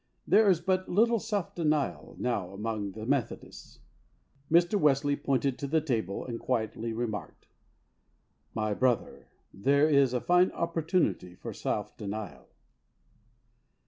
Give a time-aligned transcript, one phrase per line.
[0.25, 3.77] There is but little self denial now among the Methodists.*'
[4.51, 4.79] Mr.
[4.79, 7.45] Wesley pointed to the table and quietly remarked,
[8.55, 12.47] "My brother, there is a fine opportunity for self denial."